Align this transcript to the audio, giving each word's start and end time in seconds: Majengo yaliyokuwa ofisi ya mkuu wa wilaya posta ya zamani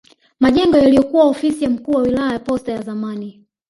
Majengo 0.39 0.77
yaliyokuwa 0.77 1.25
ofisi 1.25 1.63
ya 1.63 1.69
mkuu 1.69 1.91
wa 1.91 2.01
wilaya 2.01 2.39
posta 2.39 2.71
ya 2.71 2.81
zamani 2.81 3.45